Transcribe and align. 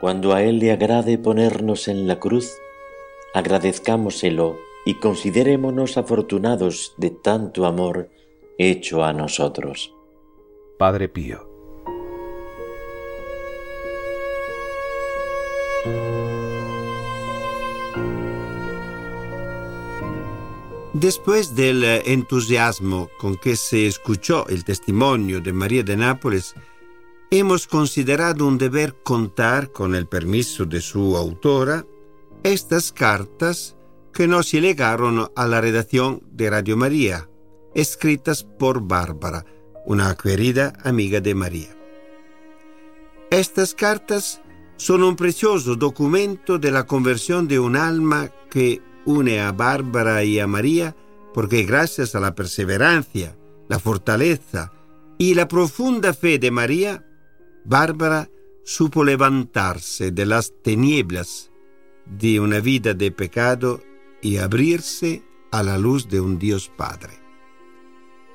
Cuando 0.00 0.34
a 0.34 0.42
Él 0.42 0.58
le 0.58 0.70
agrade 0.70 1.16
ponernos 1.18 1.88
en 1.88 2.06
la 2.06 2.20
cruz, 2.20 2.58
agradezcámoselo 3.32 4.58
y 4.84 4.94
considerémonos 5.00 5.96
afortunados 5.96 6.94
de 6.98 7.10
tanto 7.10 7.64
amor 7.64 8.10
hecho 8.58 9.02
a 9.02 9.12
nosotros. 9.12 9.94
Padre 10.78 11.08
Pío. 11.08 11.53
Después 20.94 21.56
del 21.56 21.82
entusiasmo 21.82 23.10
con 23.18 23.36
que 23.36 23.56
se 23.56 23.88
escuchó 23.88 24.46
el 24.46 24.62
testimonio 24.62 25.40
de 25.40 25.52
María 25.52 25.82
de 25.82 25.96
Nápoles, 25.96 26.54
hemos 27.32 27.66
considerado 27.66 28.46
un 28.46 28.58
deber 28.58 28.94
contar, 29.02 29.72
con 29.72 29.96
el 29.96 30.06
permiso 30.06 30.64
de 30.66 30.80
su 30.80 31.16
autora, 31.16 31.84
estas 32.44 32.92
cartas 32.92 33.76
que 34.12 34.28
nos 34.28 34.52
llegaron 34.52 35.28
a 35.34 35.46
la 35.48 35.60
redacción 35.60 36.22
de 36.30 36.48
Radio 36.48 36.76
María, 36.76 37.28
escritas 37.74 38.44
por 38.44 38.80
Bárbara, 38.80 39.44
una 39.86 40.14
querida 40.14 40.74
amiga 40.84 41.20
de 41.20 41.34
María. 41.34 41.76
Estas 43.32 43.74
cartas 43.74 44.40
son 44.76 45.02
un 45.02 45.16
precioso 45.16 45.74
documento 45.74 46.56
de 46.56 46.70
la 46.70 46.86
conversión 46.86 47.48
de 47.48 47.58
un 47.58 47.74
alma 47.74 48.30
que 48.48 48.80
une 49.04 49.40
a 49.40 49.52
Bárbara 49.52 50.24
y 50.24 50.38
a 50.38 50.46
María 50.46 50.96
porque 51.32 51.64
gracias 51.64 52.14
a 52.14 52.20
la 52.20 52.34
perseverancia, 52.34 53.36
la 53.68 53.78
fortaleza 53.78 54.72
y 55.18 55.34
la 55.34 55.48
profunda 55.48 56.14
fe 56.14 56.38
de 56.38 56.50
María, 56.50 57.04
Bárbara 57.64 58.30
supo 58.64 59.04
levantarse 59.04 60.10
de 60.10 60.26
las 60.26 60.52
tinieblas 60.62 61.50
de 62.06 62.40
una 62.40 62.60
vida 62.60 62.94
de 62.94 63.10
pecado 63.10 63.80
y 64.22 64.38
abrirse 64.38 65.22
a 65.50 65.62
la 65.62 65.78
luz 65.78 66.08
de 66.08 66.20
un 66.20 66.38
Dios 66.38 66.70
Padre. 66.76 67.12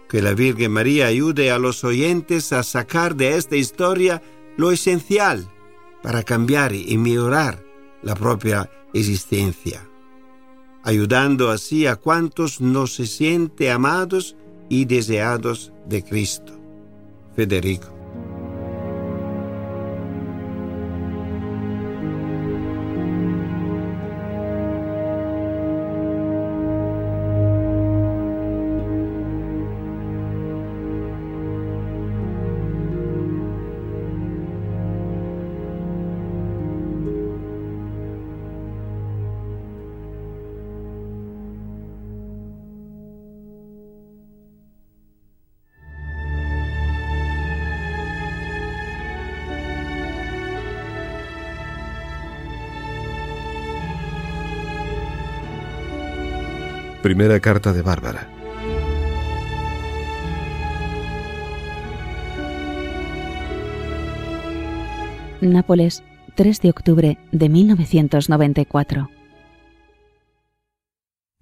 Que 0.08 0.22
la 0.22 0.34
Virgen 0.34 0.72
María 0.72 1.08
ayude 1.08 1.52
a 1.52 1.60
los 1.60 1.84
oyentes 1.84 2.52
a 2.52 2.64
sacar 2.64 3.16
de 3.16 3.38
esta 3.38 3.56
historia 3.56 4.22
lo 4.58 4.72
esencial 4.72 5.50
para 6.02 6.24
cambiar 6.24 6.74
y 6.74 6.98
mejorar 6.98 7.64
la 8.02 8.16
propia 8.16 8.70
existencia, 8.94 9.89
ayudando 10.84 11.50
así 11.50 11.88
a 11.88 11.96
cuantos 11.96 12.62
no 12.62 12.88
se 12.88 13.06
sienten 13.06 13.72
amados 13.72 14.36
y 14.70 14.86
deseados 14.86 15.72
de 15.88 16.04
Cristo. 16.04 16.54
Federico. 17.36 17.99
Primera 57.02 57.40
carta 57.40 57.72
de 57.72 57.82
Bárbara. 57.82 58.28
Nápoles, 65.40 66.04
3 66.36 66.60
de 66.60 66.70
octubre 66.70 67.18
de 67.32 67.48
1994. 67.48 69.10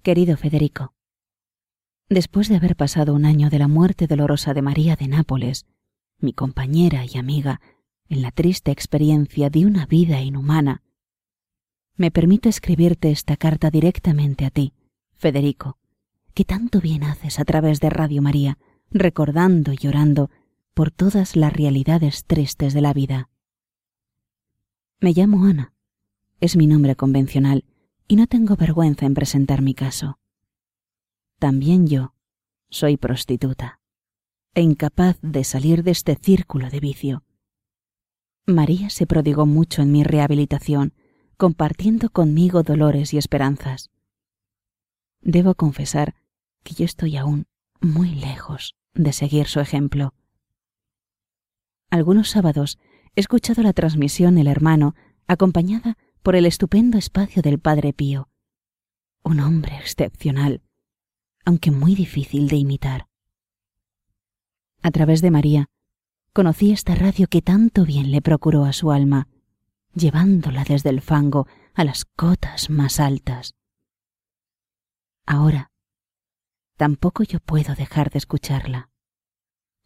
Querido 0.04 0.36
Federico, 0.36 0.94
después 2.08 2.48
de 2.48 2.54
haber 2.54 2.76
pasado 2.76 3.12
un 3.12 3.24
año 3.24 3.50
de 3.50 3.58
la 3.58 3.66
muerte 3.66 4.06
dolorosa 4.06 4.54
de 4.54 4.62
María 4.62 4.94
de 4.94 5.08
Nápoles, 5.08 5.66
mi 6.20 6.32
compañera 6.32 7.04
y 7.04 7.18
amiga, 7.18 7.60
en 8.08 8.22
la 8.22 8.30
triste 8.30 8.70
experiencia 8.70 9.50
de 9.50 9.66
una 9.66 9.86
vida 9.86 10.20
inhumana, 10.20 10.84
me 11.96 12.12
permito 12.12 12.48
escribirte 12.48 13.10
esta 13.10 13.36
carta 13.36 13.70
directamente 13.72 14.44
a 14.46 14.50
ti, 14.50 14.72
Federico, 15.18 15.78
que 16.32 16.44
tanto 16.44 16.80
bien 16.80 17.02
haces 17.02 17.40
a 17.40 17.44
través 17.44 17.80
de 17.80 17.90
Radio 17.90 18.22
María, 18.22 18.56
recordando 18.90 19.72
y 19.72 19.76
llorando 19.76 20.30
por 20.74 20.92
todas 20.92 21.34
las 21.34 21.52
realidades 21.52 22.24
tristes 22.24 22.72
de 22.72 22.80
la 22.80 22.92
vida. 22.92 23.28
Me 25.00 25.12
llamo 25.12 25.44
Ana, 25.44 25.74
es 26.40 26.56
mi 26.56 26.68
nombre 26.68 26.94
convencional, 26.94 27.64
y 28.06 28.14
no 28.14 28.28
tengo 28.28 28.54
vergüenza 28.54 29.06
en 29.06 29.14
presentar 29.14 29.60
mi 29.60 29.74
caso. 29.74 30.18
También 31.40 31.88
yo 31.88 32.14
soy 32.70 32.96
prostituta, 32.96 33.80
e 34.54 34.62
incapaz 34.62 35.18
de 35.20 35.42
salir 35.42 35.82
de 35.82 35.90
este 35.90 36.14
círculo 36.14 36.70
de 36.70 36.80
vicio. 36.80 37.24
María 38.46 38.88
se 38.88 39.06
prodigó 39.06 39.46
mucho 39.46 39.82
en 39.82 39.90
mi 39.90 40.04
rehabilitación, 40.04 40.94
compartiendo 41.36 42.10
conmigo 42.10 42.62
dolores 42.62 43.12
y 43.12 43.18
esperanzas. 43.18 43.90
Debo 45.20 45.54
confesar 45.54 46.14
que 46.62 46.74
yo 46.74 46.84
estoy 46.84 47.16
aún 47.16 47.46
muy 47.80 48.10
lejos 48.14 48.76
de 48.94 49.12
seguir 49.12 49.46
su 49.46 49.60
ejemplo. 49.60 50.14
Algunos 51.90 52.30
sábados 52.30 52.78
he 53.14 53.20
escuchado 53.20 53.62
la 53.62 53.72
transmisión 53.72 54.38
El 54.38 54.46
Hermano, 54.46 54.94
acompañada 55.26 55.96
por 56.22 56.36
el 56.36 56.46
estupendo 56.46 56.98
espacio 56.98 57.42
del 57.42 57.58
Padre 57.58 57.92
Pío. 57.92 58.28
Un 59.22 59.40
hombre 59.40 59.76
excepcional, 59.76 60.62
aunque 61.44 61.70
muy 61.70 61.94
difícil 61.94 62.48
de 62.48 62.56
imitar. 62.56 63.08
A 64.82 64.90
través 64.90 65.22
de 65.22 65.30
María, 65.30 65.70
conocí 66.32 66.70
esta 66.70 66.94
radio 66.94 67.26
que 67.26 67.42
tanto 67.42 67.84
bien 67.84 68.10
le 68.10 68.22
procuró 68.22 68.64
a 68.64 68.72
su 68.72 68.92
alma, 68.92 69.28
llevándola 69.94 70.64
desde 70.64 70.90
el 70.90 71.00
fango 71.00 71.46
a 71.74 71.84
las 71.84 72.04
cotas 72.04 72.70
más 72.70 73.00
altas. 73.00 73.54
Ahora, 75.30 75.70
tampoco 76.78 77.22
yo 77.22 77.38
puedo 77.38 77.74
dejar 77.74 78.08
de 78.08 78.16
escucharla. 78.16 78.88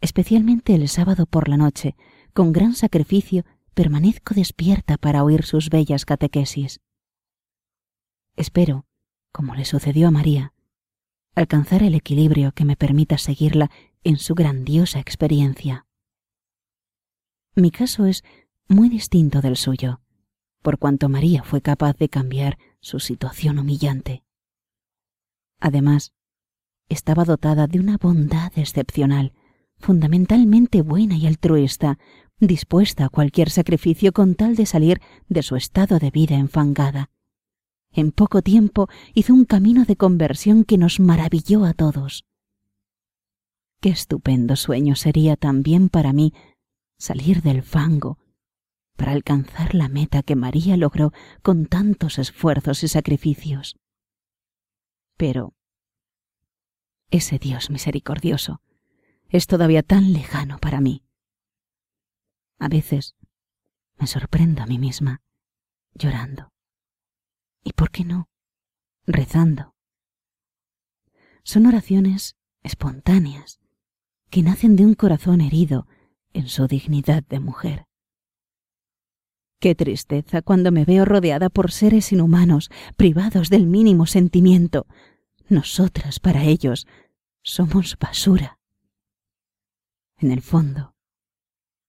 Especialmente 0.01 0.73
el 0.73 0.89
sábado 0.89 1.27
por 1.27 1.49
la 1.49 1.57
noche, 1.57 1.97
con 2.33 2.53
gran 2.53 2.77
sacrificio, 2.77 3.45
permanezco 3.75 4.35
despierta 4.35 4.99
para 4.99 5.25
oír 5.25 5.43
sus 5.43 5.69
bellas 5.69 6.05
catequesis. 6.05 6.81
Espero, 8.37 8.87
como 9.33 9.57
le 9.57 9.65
sucedió 9.65 10.07
a 10.07 10.11
María, 10.13 10.55
alcanzar 11.35 11.83
el 11.83 11.97
equilibrio 11.97 12.53
que 12.53 12.65
me 12.65 12.77
permita 12.77 13.19
seguirla 13.19 13.69
en 14.05 14.19
su 14.19 14.37
grandiosa 14.37 15.01
experiencia. 15.01 15.89
Mi 17.57 17.73
caso 17.73 18.07
es 18.07 18.23
muy 18.69 18.89
distinto 18.89 19.41
del 19.41 19.57
suyo, 19.57 20.03
por 20.63 20.79
cuanto 20.79 21.09
María 21.09 21.43
fue 21.43 21.63
capaz 21.63 21.97
de 21.97 22.09
cambiar 22.09 22.59
su 22.79 23.01
situación 23.01 23.59
humillante. 23.59 24.23
Además, 25.63 26.13
estaba 26.89 27.25
dotada 27.25 27.69
de 27.69 27.79
una 27.79 27.97
bondad 27.97 28.53
excepcional, 28.57 29.33
fundamentalmente 29.79 30.83
buena 30.83 31.17
y 31.17 31.29
altruista, 31.29 32.01
dispuesta 32.41 33.05
a 33.05 33.09
cualquier 33.09 33.49
sacrificio 33.49 34.13
con 34.13 34.35
tal 34.35 34.57
de 34.57 34.67
salir 34.67 35.01
de 35.29 35.45
su 35.45 35.55
estado 35.55 36.01
de 36.01 36.11
vida 36.11 36.35
enfangada. 36.35 37.11
En 37.93 38.11
poco 38.11 38.43
tiempo 38.43 38.89
hizo 39.15 39.33
un 39.33 39.45
camino 39.45 39.85
de 39.85 39.95
conversión 39.95 40.65
que 40.65 40.79
nos 40.79 40.99
maravilló 40.99 41.65
a 41.65 41.75
todos. 41.75 42.25
Qué 43.81 43.91
estupendo 43.91 44.57
sueño 44.57 44.97
sería 44.97 45.37
también 45.37 45.89
para 45.89 46.13
mí 46.13 46.35
salir 46.99 47.41
del 47.41 47.63
fango, 47.63 48.19
para 48.97 49.13
alcanzar 49.13 49.77
la 49.77 49.89
meta 49.89 50.25
que 50.25 50.35
María 50.35 50.77
logró 50.77 51.13
con 51.41 51.67
tantos 51.67 52.19
esfuerzos 52.19 52.83
y 52.83 52.89
sacrificios. 52.89 53.77
Pero 55.17 55.55
ese 57.11 57.39
Dios 57.39 57.71
misericordioso 57.71 58.63
es 59.29 59.47
todavía 59.47 59.83
tan 59.83 60.13
lejano 60.13 60.59
para 60.59 60.81
mí. 60.81 61.05
A 62.59 62.69
veces 62.69 63.17
me 63.99 64.07
sorprendo 64.07 64.63
a 64.63 64.67
mí 64.67 64.79
misma, 64.79 65.23
llorando. 65.95 66.53
¿Y 67.63 67.73
por 67.73 67.91
qué 67.91 68.05
no? 68.05 68.29
Rezando. 69.07 69.75
Son 71.45 71.67
oraciones 71.67 72.37
espontáneas, 72.63 73.61
que 74.31 74.43
nacen 74.43 74.77
de 74.77 74.87
un 74.87 74.95
corazón 74.95 75.41
herido 75.41 75.87
en 76.33 76.49
su 76.49 76.67
dignidad 76.67 77.23
de 77.25 77.41
mujer. 77.41 77.87
Qué 79.63 79.77
tristeza 79.77 80.43
cuando 80.43 80.73
me 80.73 80.85
veo 80.85 81.05
rodeada 81.05 81.49
por 81.49 81.71
seres 81.71 82.11
inhumanos, 82.11 82.69
privados 82.97 83.49
del 83.49 83.69
mínimo 83.69 84.07
sentimiento. 84.07 84.89
Nosotras 85.49 86.19
para 86.19 86.43
ellos 86.43 86.89
somos 87.43 87.97
basura. 87.97 88.59
En 90.19 90.33
el 90.33 90.43
fondo, 90.43 90.97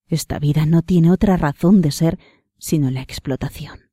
esta 0.05 0.37
vida 0.37 0.67
no 0.67 0.83
tiene 0.83 1.09
otra 1.09 1.35
razón 1.35 1.81
de 1.81 1.89
ser 1.89 2.19
sino 2.59 2.91
la 2.91 3.01
explotación. 3.01 3.89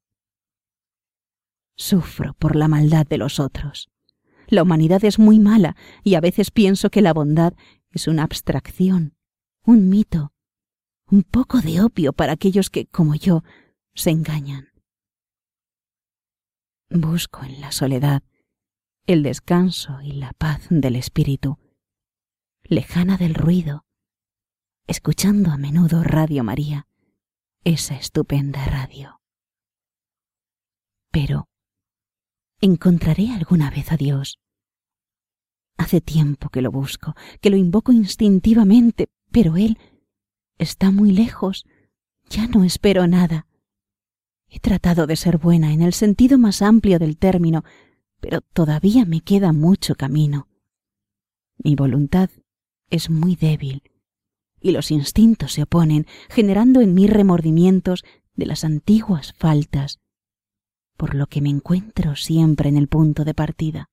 Sufro 1.75 2.35
por 2.35 2.56
la 2.56 2.69
maldad 2.69 3.06
de 3.06 3.17
los 3.17 3.41
otros. 3.41 3.88
La 4.49 4.62
humanidad 4.62 5.03
es 5.06 5.19
muy 5.19 5.38
mala 5.38 5.75
y 6.05 6.17
a 6.17 6.21
veces 6.21 6.50
pienso 6.50 6.91
que 6.91 7.00
la 7.00 7.15
bondad 7.15 7.55
es 7.93 8.09
una 8.09 8.25
abstracción, 8.25 9.15
un 9.65 9.88
mito, 9.88 10.35
un 11.11 11.23
poco 11.23 11.62
de 11.62 11.81
opio 11.81 12.12
para 12.12 12.35
aquellos 12.35 12.69
que, 12.69 12.85
como 12.85 13.15
yo, 13.15 13.43
se 13.95 14.11
engañan. 14.11 14.69
Busco 16.89 17.45
en 17.45 17.61
la 17.61 17.73
soledad 17.73 18.23
el 19.07 19.23
descanso 19.23 20.01
y 20.03 20.13
la 20.13 20.33
paz 20.33 20.67
del 20.71 20.95
espíritu, 20.97 21.59
lejana 22.63 23.17
del 23.17 23.35
ruido, 23.35 23.85
escuchando 24.87 25.51
a 25.51 25.57
menudo 25.57 26.05
Radio 26.05 26.45
María, 26.45 26.87
esa 27.65 27.97
estupenda 27.97 28.65
radio. 28.67 29.21
Pero, 31.11 31.49
¿encontraré 32.61 33.33
alguna 33.33 33.71
vez 33.71 33.91
a 33.91 33.97
Dios? 33.97 34.39
Hace 35.77 36.01
tiempo 36.01 36.51
que 36.51 36.63
lo 36.63 36.71
busco, 36.71 37.15
que 37.41 37.51
lo 37.51 37.57
invoco 37.57 37.91
instintivamente, 37.91 39.09
pero 39.33 39.57
Él 39.57 39.79
está 40.59 40.91
muy 40.91 41.11
lejos. 41.11 41.65
Ya 42.29 42.47
no 42.47 42.65
espero 42.65 43.07
nada. 43.09 43.47
He 44.50 44.58
tratado 44.58 45.06
de 45.06 45.17
ser 45.17 45.38
buena 45.38 45.73
en 45.73 45.81
el 45.81 45.93
sentido 45.93 46.37
más 46.37 46.61
amplio 46.61 46.99
del 46.99 47.17
término, 47.17 47.64
pero 48.20 48.41
todavía 48.41 49.05
me 49.05 49.20
queda 49.20 49.52
mucho 49.52 49.94
camino. 49.94 50.49
Mi 51.56 51.76
voluntad 51.76 52.31
es 52.91 53.11
muy 53.11 53.37
débil 53.37 53.82
y 54.61 54.73
los 54.73 54.91
instintos 54.91 55.52
se 55.52 55.62
oponen, 55.62 56.06
generando 56.29 56.81
en 56.81 56.94
mí 56.94 57.06
remordimientos 57.06 58.05
de 58.35 58.47
las 58.47 58.64
antiguas 58.64 59.32
faltas, 59.32 60.00
por 60.96 61.14
lo 61.14 61.26
que 61.26 61.41
me 61.41 61.49
encuentro 61.49 62.14
siempre 62.17 62.69
en 62.69 62.76
el 62.76 62.88
punto 62.88 63.25
de 63.25 63.35
partida. 63.35 63.88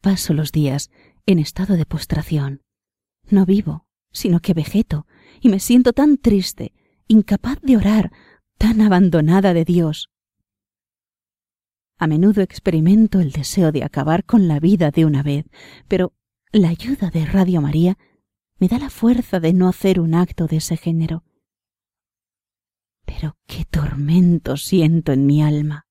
Paso 0.00 0.32
los 0.32 0.52
días 0.52 0.90
en 1.26 1.38
estado 1.38 1.76
de 1.76 1.86
postración. 1.86 2.62
No 3.28 3.46
vivo, 3.46 3.86
sino 4.12 4.40
que 4.40 4.54
vegeto, 4.54 5.06
y 5.40 5.48
me 5.48 5.58
siento 5.58 5.92
tan 5.92 6.18
triste, 6.18 6.72
incapaz 7.08 7.60
de 7.62 7.76
orar, 7.76 8.12
tan 8.62 8.80
abandonada 8.80 9.54
de 9.54 9.64
Dios. 9.64 10.08
A 11.98 12.06
menudo 12.06 12.42
experimento 12.42 13.18
el 13.18 13.32
deseo 13.32 13.72
de 13.72 13.82
acabar 13.82 14.24
con 14.24 14.46
la 14.46 14.60
vida 14.60 14.92
de 14.92 15.04
una 15.04 15.24
vez, 15.24 15.46
pero 15.88 16.12
la 16.52 16.68
ayuda 16.68 17.10
de 17.10 17.26
Radio 17.26 17.60
María 17.60 17.98
me 18.60 18.68
da 18.68 18.78
la 18.78 18.88
fuerza 18.88 19.40
de 19.40 19.52
no 19.52 19.68
hacer 19.68 19.98
un 19.98 20.14
acto 20.14 20.46
de 20.46 20.58
ese 20.58 20.76
género. 20.76 21.24
Pero 23.04 23.36
qué 23.48 23.64
tormento 23.64 24.56
siento 24.56 25.10
en 25.10 25.26
mi 25.26 25.42
alma. 25.42 25.88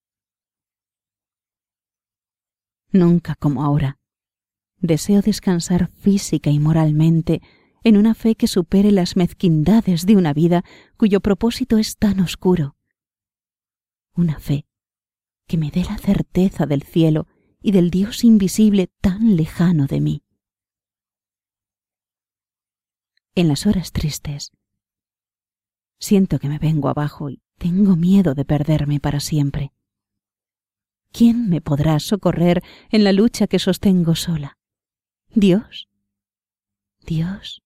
Nunca 2.93 3.35
como 3.35 3.65
ahora. 3.65 3.99
Deseo 4.77 5.21
descansar 5.21 5.89
física 5.89 6.49
y 6.49 6.59
moralmente 6.59 7.41
en 7.83 7.97
una 7.97 8.13
fe 8.13 8.35
que 8.35 8.47
supere 8.47 8.91
las 8.91 9.15
mezquindades 9.15 10.05
de 10.05 10.15
una 10.15 10.33
vida 10.33 10.63
cuyo 10.97 11.19
propósito 11.19 11.77
es 11.77 11.97
tan 11.97 12.19
oscuro. 12.19 12.75
Una 14.13 14.39
fe 14.39 14.65
que 15.47 15.57
me 15.57 15.71
dé 15.71 15.83
la 15.83 15.97
certeza 15.97 16.65
del 16.65 16.83
cielo 16.83 17.27
y 17.61 17.71
del 17.71 17.89
Dios 17.91 18.23
invisible 18.23 18.87
tan 19.01 19.35
lejano 19.35 19.87
de 19.87 20.01
mí. 20.01 20.23
En 23.35 23.47
las 23.47 23.65
horas 23.65 23.91
tristes, 23.91 24.51
siento 25.99 26.39
que 26.39 26.49
me 26.49 26.59
vengo 26.59 26.89
abajo 26.89 27.29
y 27.29 27.41
tengo 27.57 27.95
miedo 27.95 28.33
de 28.33 28.45
perderme 28.45 28.99
para 28.99 29.19
siempre. 29.19 29.71
¿Quién 31.11 31.49
me 31.49 31.61
podrá 31.61 31.99
socorrer 31.99 32.63
en 32.89 33.03
la 33.03 33.11
lucha 33.11 33.47
que 33.47 33.59
sostengo 33.59 34.15
sola? 34.15 34.57
¿Dios? 35.33 35.89
¿Dios? 37.05 37.61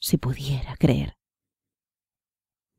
Si 0.00 0.16
pudiera 0.16 0.76
creer. 0.76 1.16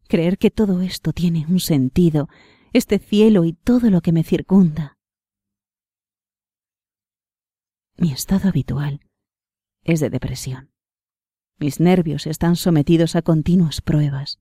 Creer 0.07 0.37
que 0.37 0.51
todo 0.51 0.81
esto 0.81 1.13
tiene 1.13 1.45
un 1.47 1.59
sentido, 1.59 2.29
este 2.73 2.99
cielo 2.99 3.45
y 3.45 3.53
todo 3.53 3.89
lo 3.89 4.01
que 4.01 4.11
me 4.11 4.23
circunda. 4.23 4.97
Mi 7.97 8.11
estado 8.11 8.49
habitual 8.49 9.01
es 9.83 9.99
de 9.99 10.09
depresión. 10.09 10.71
Mis 11.57 11.79
nervios 11.79 12.25
están 12.25 12.55
sometidos 12.55 13.15
a 13.15 13.21
continuas 13.21 13.81
pruebas. 13.81 14.39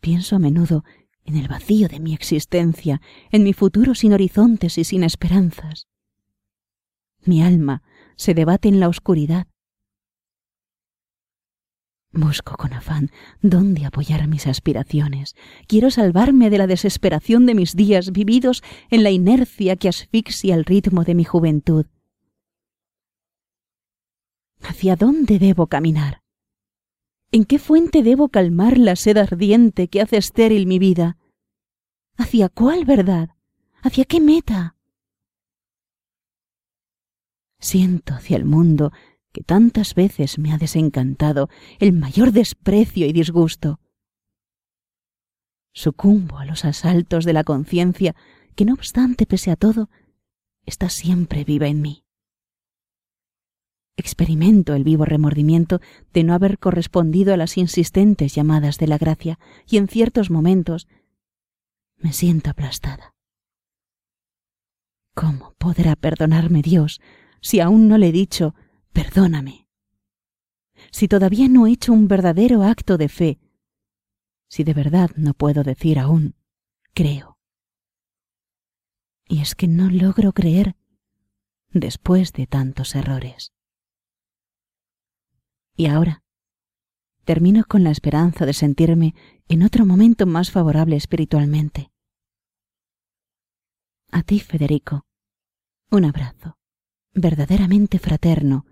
Pienso 0.00 0.36
a 0.36 0.38
menudo 0.38 0.84
en 1.24 1.36
el 1.36 1.48
vacío 1.48 1.88
de 1.88 2.00
mi 2.00 2.14
existencia, 2.14 3.00
en 3.30 3.44
mi 3.44 3.52
futuro 3.52 3.94
sin 3.94 4.12
horizontes 4.12 4.78
y 4.78 4.84
sin 4.84 5.04
esperanzas. 5.04 5.86
Mi 7.24 7.42
alma 7.42 7.82
se 8.16 8.34
debate 8.34 8.68
en 8.68 8.80
la 8.80 8.88
oscuridad 8.88 9.46
Busco 12.16 12.56
con 12.56 12.72
afán 12.72 13.10
dónde 13.42 13.84
apoyar 13.84 14.28
mis 14.28 14.46
aspiraciones. 14.46 15.34
Quiero 15.66 15.90
salvarme 15.90 16.48
de 16.48 16.58
la 16.58 16.68
desesperación 16.68 17.44
de 17.44 17.56
mis 17.56 17.74
días 17.74 18.12
vividos 18.12 18.62
en 18.88 19.02
la 19.02 19.10
inercia 19.10 19.74
que 19.74 19.88
asfixia 19.88 20.54
el 20.54 20.64
ritmo 20.64 21.02
de 21.02 21.16
mi 21.16 21.24
juventud. 21.24 21.86
¿Hacia 24.62 24.94
dónde 24.94 25.40
debo 25.40 25.66
caminar? 25.66 26.22
¿En 27.32 27.44
qué 27.44 27.58
fuente 27.58 28.04
debo 28.04 28.28
calmar 28.28 28.78
la 28.78 28.94
sed 28.94 29.16
ardiente 29.16 29.88
que 29.88 30.00
hace 30.00 30.16
estéril 30.16 30.68
mi 30.68 30.78
vida? 30.78 31.18
¿Hacia 32.16 32.48
cuál 32.48 32.84
verdad? 32.84 33.30
¿Hacia 33.82 34.04
qué 34.04 34.20
meta? 34.20 34.76
Siento 37.58 38.14
hacia 38.14 38.36
el 38.36 38.44
mundo 38.44 38.92
que 39.34 39.42
tantas 39.42 39.96
veces 39.96 40.38
me 40.38 40.52
ha 40.52 40.58
desencantado 40.58 41.50
el 41.80 41.92
mayor 41.92 42.30
desprecio 42.30 43.04
y 43.04 43.12
disgusto. 43.12 43.80
Sucumbo 45.72 46.38
a 46.38 46.46
los 46.46 46.64
asaltos 46.64 47.24
de 47.24 47.32
la 47.32 47.42
conciencia 47.42 48.14
que, 48.54 48.64
no 48.64 48.74
obstante, 48.74 49.26
pese 49.26 49.50
a 49.50 49.56
todo, 49.56 49.90
está 50.64 50.88
siempre 50.88 51.42
viva 51.42 51.66
en 51.66 51.82
mí. 51.82 52.04
Experimento 53.96 54.74
el 54.74 54.84
vivo 54.84 55.04
remordimiento 55.04 55.80
de 56.12 56.22
no 56.22 56.32
haber 56.32 56.60
correspondido 56.60 57.34
a 57.34 57.36
las 57.36 57.58
insistentes 57.58 58.36
llamadas 58.36 58.78
de 58.78 58.86
la 58.86 58.98
gracia 58.98 59.40
y 59.66 59.78
en 59.78 59.88
ciertos 59.88 60.30
momentos 60.30 60.86
me 61.96 62.12
siento 62.12 62.50
aplastada. 62.50 63.16
¿Cómo 65.12 65.54
podrá 65.58 65.96
perdonarme 65.96 66.62
Dios 66.62 67.00
si 67.40 67.58
aún 67.58 67.88
no 67.88 67.98
le 67.98 68.08
he 68.08 68.12
dicho 68.12 68.54
perdóname. 68.94 69.68
Si 70.90 71.08
todavía 71.08 71.48
no 71.48 71.66
he 71.66 71.72
hecho 71.72 71.92
un 71.92 72.08
verdadero 72.08 72.62
acto 72.62 72.96
de 72.96 73.08
fe, 73.08 73.38
si 74.48 74.64
de 74.64 74.72
verdad 74.72 75.10
no 75.16 75.34
puedo 75.34 75.64
decir 75.64 75.98
aún, 75.98 76.34
creo. 76.94 77.38
Y 79.26 79.42
es 79.42 79.54
que 79.54 79.68
no 79.68 79.90
logro 79.90 80.32
creer 80.32 80.76
después 81.72 82.32
de 82.32 82.46
tantos 82.46 82.94
errores. 82.94 83.52
Y 85.76 85.86
ahora, 85.86 86.22
termino 87.24 87.64
con 87.64 87.82
la 87.82 87.90
esperanza 87.90 88.46
de 88.46 88.52
sentirme 88.52 89.14
en 89.48 89.64
otro 89.64 89.84
momento 89.86 90.24
más 90.24 90.52
favorable 90.52 90.94
espiritualmente. 90.94 91.90
A 94.12 94.22
ti, 94.22 94.38
Federico, 94.38 95.04
un 95.90 96.04
abrazo, 96.04 96.58
verdaderamente 97.12 97.98
fraterno, 97.98 98.66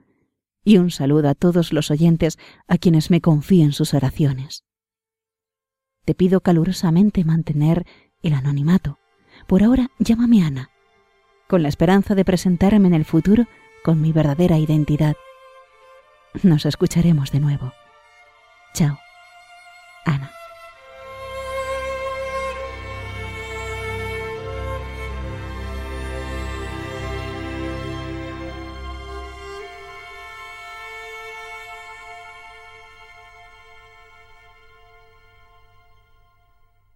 y 0.65 0.79
un 0.79 0.91
saludo 0.91 1.29
a 1.29 1.35
todos 1.35 1.73
los 1.73 1.91
oyentes 1.91 2.39
a 2.69 2.79
quienes 2.79 3.11
me 3.11 3.21
confíen 3.21 3.73
sus 3.73 3.95
oraciones. 3.95 4.65
Te 6.05 6.15
pido 6.15 6.41
calurosamente 6.41 7.25
mantener 7.25 7.87
el 8.23 8.35
anonimato. 8.35 8.99
Por 9.47 9.63
ahora 9.63 9.91
llámame 9.99 10.45
Ana, 10.45 10.71
con 11.49 11.63
la 11.63 11.69
esperanza 11.69 12.15
de 12.15 12.25
presentarme 12.25 12.89
en 12.89 12.95
el 12.95 13.05
futuro 13.05 13.47
con 13.85 14.01
mi 14.01 14.13
verdadera 14.13 14.59
identidad. 14.59 15.15
Nos 16.43 16.67
escucharemos 16.67 17.31
de 17.31 17.41
nuevo. 17.41 17.73
Chao. 18.75 18.99
Ana. 20.05 20.33